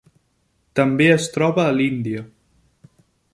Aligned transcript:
També 0.79 1.09
es 1.17 1.27
troba 1.35 1.67
a 1.67 1.75
l'Índia. 1.77 2.25